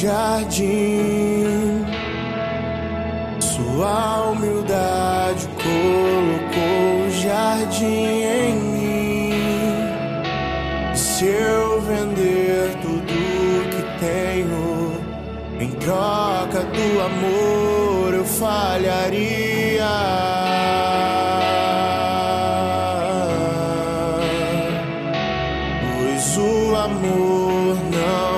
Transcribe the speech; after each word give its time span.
jardim. 0.00 1.84
Sua 3.40 4.30
humildade 4.30 5.48
colocou 5.64 7.06
o 7.06 7.10
jardim 7.10 8.22
em 8.22 8.54
mim. 8.54 9.32
Se 10.94 11.26
eu 11.26 11.80
vender 11.80 12.76
tudo 12.80 13.14
que 13.72 13.82
tenho 13.98 14.92
em 15.60 15.70
troca 15.70 16.60
do 16.62 17.00
amor, 17.00 18.14
eu 18.14 18.24
falharia. 18.24 19.84
Pois 25.82 26.36
o 26.36 26.76
amor 26.76 27.76
não 27.90 28.37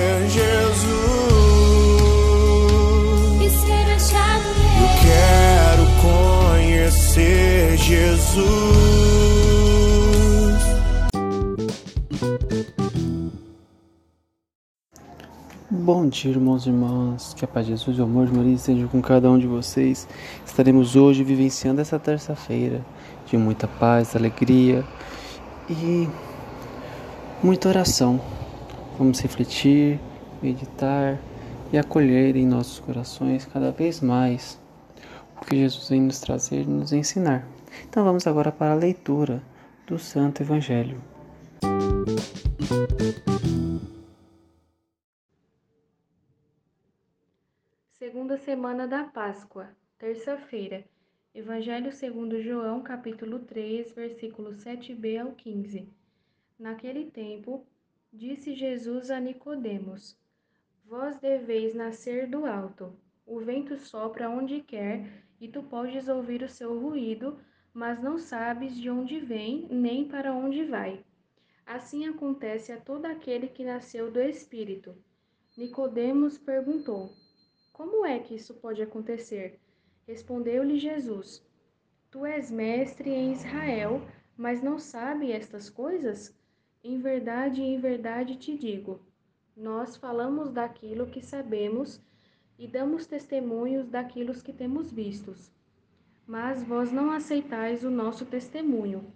Jesus. 8.31 8.61
Bom 15.69 16.07
dia, 16.07 16.31
irmãos 16.31 16.65
e 16.65 16.69
irmãs. 16.69 17.33
Que 17.33 17.43
a 17.43 17.47
paz 17.47 17.65
de 17.65 17.73
Jesus 17.73 17.97
e 17.97 18.01
o 18.01 18.05
amor 18.05 18.27
de 18.27 18.33
Maria 18.33 18.53
estejam 18.53 18.87
com 18.87 19.01
cada 19.01 19.29
um 19.29 19.37
de 19.37 19.47
vocês. 19.47 20.07
Estaremos 20.45 20.95
hoje 20.95 21.23
vivenciando 21.23 21.81
essa 21.81 21.99
terça-feira 21.99 22.85
de 23.25 23.37
muita 23.37 23.67
paz, 23.67 24.15
alegria 24.15 24.85
e 25.69 26.07
muita 27.43 27.67
oração. 27.67 28.21
Vamos 28.97 29.19
refletir, 29.19 29.99
meditar 30.41 31.19
e 31.73 31.77
acolher 31.77 32.37
em 32.37 32.45
nossos 32.45 32.79
corações 32.79 33.45
cada 33.45 33.71
vez 33.71 33.99
mais 33.99 34.57
o 35.41 35.45
que 35.45 35.57
Jesus 35.57 35.89
vem 35.89 36.01
nos 36.01 36.19
trazer 36.19 36.61
e 36.61 36.65
nos 36.65 36.93
ensinar. 36.93 37.60
Então 37.87 38.03
vamos 38.03 38.27
agora 38.27 38.51
para 38.51 38.71
a 38.71 38.75
leitura 38.75 39.41
do 39.87 39.97
Santo 39.97 40.41
Evangelho. 40.41 41.01
Segunda 47.93 48.37
semana 48.37 48.87
da 48.87 49.03
Páscoa, 49.03 49.69
terça-feira. 49.97 50.83
Evangelho 51.33 51.91
segundo 51.93 52.41
João, 52.41 52.81
capítulo 52.81 53.39
3, 53.39 53.93
versículos 53.93 54.57
7b 54.57 55.21
ao 55.21 55.31
15. 55.31 55.87
Naquele 56.59 57.09
tempo, 57.09 57.65
disse 58.11 58.53
Jesus 58.53 59.09
a 59.09 59.19
Nicodemos: 59.19 60.17
Vós 60.85 61.17
deveis 61.19 61.73
nascer 61.73 62.27
do 62.27 62.45
alto. 62.45 62.93
O 63.25 63.39
vento 63.39 63.77
sopra 63.77 64.29
onde 64.29 64.61
quer, 64.61 65.23
e 65.39 65.47
tu 65.47 65.63
podes 65.63 66.09
ouvir 66.09 66.43
o 66.43 66.49
seu 66.49 66.77
ruído, 66.77 67.39
mas 67.73 68.01
não 68.01 68.17
sabes 68.17 68.75
de 68.75 68.89
onde 68.89 69.19
vem, 69.19 69.67
nem 69.69 70.07
para 70.07 70.33
onde 70.33 70.63
vai. 70.65 71.03
Assim 71.65 72.05
acontece 72.07 72.71
a 72.71 72.79
todo 72.79 73.05
aquele 73.05 73.47
que 73.47 73.63
nasceu 73.63 74.11
do 74.11 74.19
Espírito. 74.19 74.95
Nicodemos 75.57 76.37
perguntou: 76.37 77.13
como 77.71 78.05
é 78.05 78.19
que 78.19 78.35
isso 78.35 78.53
pode 78.53 78.81
acontecer? 78.81 79.59
Respondeu-lhe 80.05 80.77
Jesus: 80.77 81.43
Tu 82.11 82.25
és 82.25 82.51
mestre 82.51 83.09
em 83.09 83.31
Israel, 83.31 84.01
mas 84.37 84.61
não 84.61 84.77
sabe 84.77 85.31
estas 85.31 85.69
coisas? 85.69 86.37
Em 86.83 86.99
verdade, 86.99 87.61
em 87.61 87.79
verdade 87.79 88.35
te 88.35 88.57
digo: 88.57 88.99
nós 89.55 89.95
falamos 89.95 90.51
daquilo 90.51 91.07
que 91.07 91.21
sabemos 91.21 91.99
e 92.59 92.67
damos 92.67 93.07
testemunhos 93.07 93.87
daquilo 93.87 94.33
que 94.33 94.53
temos 94.53 94.91
vistos. 94.91 95.51
Mas 96.27 96.63
vós 96.63 96.91
não 96.91 97.11
aceitais 97.11 97.83
o 97.83 97.89
nosso 97.89 98.25
testemunho. 98.25 99.11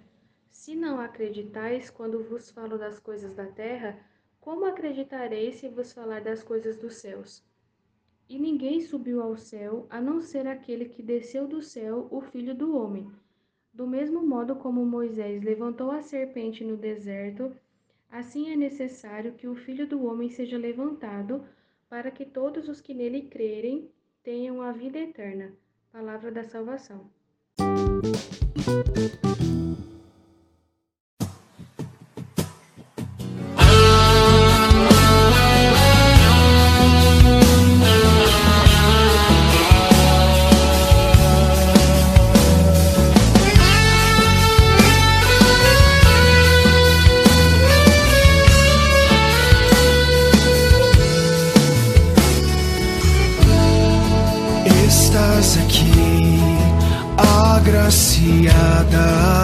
Se 0.49 0.75
não 0.75 0.99
acreditais 0.99 1.89
quando 1.89 2.23
vos 2.23 2.49
falo 2.49 2.77
das 2.77 2.99
coisas 2.99 3.33
da 3.33 3.45
terra, 3.45 3.99
como 4.39 4.65
acreditareis 4.65 5.55
se 5.55 5.67
vos 5.67 5.93
falar 5.93 6.21
das 6.21 6.43
coisas 6.43 6.77
dos 6.77 6.95
céus? 6.95 7.43
E 8.27 8.39
ninguém 8.39 8.81
subiu 8.81 9.21
ao 9.21 9.37
céu, 9.37 9.85
a 9.89 10.01
não 10.01 10.21
ser 10.21 10.47
aquele 10.47 10.85
que 10.85 11.03
desceu 11.03 11.47
do 11.47 11.61
céu, 11.61 12.07
o 12.09 12.21
Filho 12.21 12.55
do 12.55 12.75
Homem. 12.75 13.11
Do 13.71 13.85
mesmo 13.85 14.25
modo 14.25 14.55
como 14.55 14.85
Moisés 14.85 15.43
levantou 15.43 15.91
a 15.91 16.01
serpente 16.01 16.63
no 16.63 16.77
deserto, 16.77 17.55
assim 18.09 18.51
é 18.51 18.55
necessário 18.55 19.33
que 19.33 19.47
o 19.47 19.55
Filho 19.55 19.85
do 19.87 20.05
Homem 20.05 20.29
seja 20.29 20.57
levantado, 20.57 21.45
para 21.89 22.09
que 22.09 22.25
todos 22.25 22.67
os 22.67 22.81
que 22.81 22.93
nele 22.93 23.23
crerem 23.23 23.91
tenham 24.23 24.61
a 24.61 24.71
vida 24.71 24.97
eterna. 24.97 25.53
Palavra 25.95 26.29
da 26.29 26.43
salvação. 26.43 27.09
Agraciada. 57.75 59.34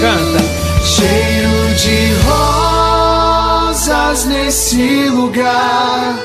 Canta! 0.00 0.40
Cheiro 0.82 1.74
de 1.76 2.14
rosas 2.24 4.24
nesse 4.24 5.04
lugar. 5.10 6.18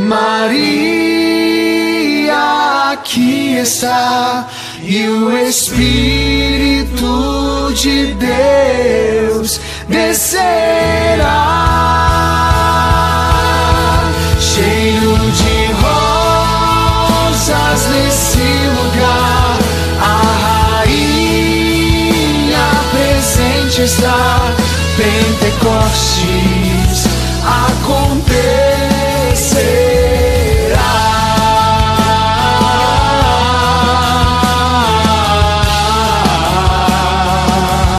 Maria 0.00 0.90
aqui 2.90 3.56
está. 3.56 4.48
E 4.82 5.06
o 5.06 5.30
Espírito 5.46 7.06
de 7.74 8.14
Deus 8.14 9.60
descerá. 9.88 11.69
Está. 23.82 24.54
Pentecoste 24.96 26.49